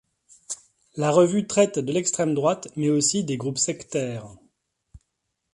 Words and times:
La 0.95 1.11
revue 1.11 1.45
traite 1.45 1.77
de 1.77 1.93
l'extrême 1.93 2.33
droite, 2.33 2.69
mais 2.75 2.89
aussi 2.89 3.23
des 3.23 3.37
groupes 3.37 3.59
sectaires. 3.59 4.25